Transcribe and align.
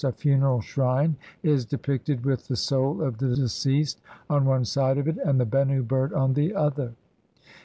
20) 0.01 0.15
a 0.15 0.17
funeral 0.17 0.61
shrine 0.61 1.15
is 1.43 1.63
depicted 1.63 2.25
with 2.25 2.47
the 2.47 2.55
soul 2.55 3.03
of 3.03 3.19
the 3.19 3.35
deceased 3.35 4.01
on 4.31 4.45
one 4.45 4.65
side 4.65 4.97
of 4.97 5.07
it, 5.07 5.17
and 5.23 5.39
the 5.39 5.45
Bennu 5.45 5.83
bird 5.87 6.11
on 6.11 6.33
the 6.33 6.55
other. 6.55 6.95